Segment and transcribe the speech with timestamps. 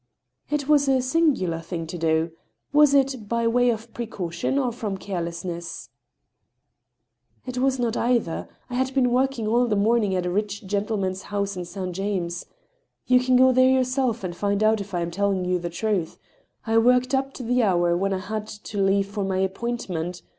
[0.49, 2.31] "It was a singular thing to do.
[2.73, 5.89] Was it by way of precaution or from carelessness?"
[7.45, 8.49] *• It was not either.
[8.67, 12.47] I had been working all the morning at a rich gentleman's house at Saint James.
[13.05, 16.17] You can go there yourself and find out if I am telling you the truth....
[16.65, 20.23] I worked up to the hour when I had to leave for my appointment.